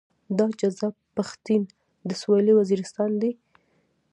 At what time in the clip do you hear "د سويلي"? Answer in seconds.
2.07-2.53